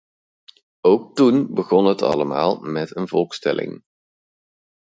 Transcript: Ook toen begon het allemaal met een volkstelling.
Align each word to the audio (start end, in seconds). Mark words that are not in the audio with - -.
Ook 0.81 1.15
toen 1.15 1.53
begon 1.53 1.85
het 1.85 2.01
allemaal 2.01 2.59
met 2.59 2.95
een 2.95 3.07
volkstelling. 3.07 3.83